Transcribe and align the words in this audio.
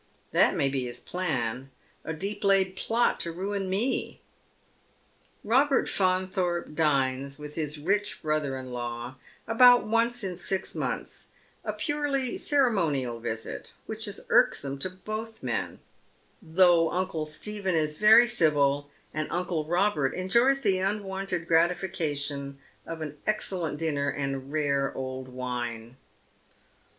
That 0.31 0.55
may 0.55 0.67
be 0.67 0.85
his 0.85 0.99
plan— 0.99 1.69
a 2.03 2.11
deep 2.11 2.43
laid 2.43 2.75
plot 2.75 3.19
to 3.19 3.31
ruin 3.31 3.69
me." 3.69 4.19
Robert 5.43 5.87
Faunthorpe 5.87 6.73
dines 6.73 7.37
with 7.37 7.53
his 7.53 7.77
rich 7.77 8.19
brother 8.23 8.57
in 8.57 8.71
law 8.73 9.17
about 9.45 9.85
once 9.85 10.23
in 10.23 10.37
six 10.37 10.73
months, 10.73 11.27
a 11.63 11.71
purely 11.71 12.35
ceremonial 12.35 13.19
visit, 13.19 13.73
which 13.85 14.07
is 14.07 14.25
irksome 14.31 14.79
to 14.79 14.89
both 14.89 15.43
men, 15.43 15.77
though 16.41 16.89
uncle 16.89 17.27
Stephen 17.27 17.75
is 17.75 17.99
very 17.99 18.25
civil, 18.25 18.89
and 19.13 19.27
uncle 19.29 19.65
Robert 19.65 20.15
enjoys 20.15 20.61
the 20.61 20.79
unwonted 20.79 21.47
gratification 21.47 22.57
of 22.87 23.01
an 23.01 23.19
excellent 23.27 23.77
dinner 23.77 24.09
and 24.09 24.51
rare 24.51 24.91
old 24.95 25.27
wine. 25.27 25.95